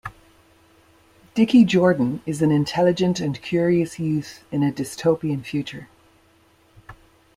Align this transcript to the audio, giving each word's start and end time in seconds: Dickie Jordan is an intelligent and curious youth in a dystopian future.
Dickie 1.35 1.63
Jordan 1.63 2.23
is 2.25 2.41
an 2.41 2.49
intelligent 2.49 3.19
and 3.19 3.39
curious 3.39 3.99
youth 3.99 4.43
in 4.51 4.63
a 4.63 4.71
dystopian 4.71 5.45
future. 5.45 5.89